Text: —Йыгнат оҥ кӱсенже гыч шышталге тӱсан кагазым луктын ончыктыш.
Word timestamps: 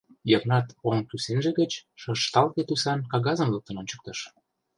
—Йыгнат 0.31 0.67
оҥ 0.89 0.97
кӱсенже 1.09 1.51
гыч 1.59 1.71
шышталге 2.01 2.61
тӱсан 2.69 2.99
кагазым 3.11 3.49
луктын 3.53 3.75
ончыктыш. 3.81 4.19